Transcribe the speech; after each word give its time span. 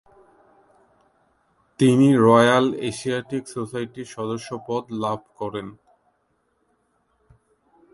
তিনি 1.79 2.07
royal 2.27 2.65
Asiatic 2.89 3.43
সোসাইটির 3.47 4.07
সদস্যপদ 4.15 4.83
লাভ 5.03 5.19
করেন। 5.39 5.67